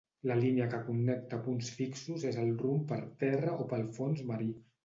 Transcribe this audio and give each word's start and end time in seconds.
La 0.29 0.35
línia 0.37 0.67
que 0.71 0.79
connecta 0.87 1.39
punts 1.49 1.69
fixos 1.81 2.27
és 2.31 2.41
el 2.47 2.51
rumb 2.65 2.89
per 2.95 2.99
terra 3.25 3.55
o 3.67 3.71
pel 3.75 3.87
fons 4.01 4.29
marí. 4.33 4.53